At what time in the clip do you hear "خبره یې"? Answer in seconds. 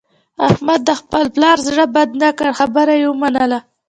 2.59-3.07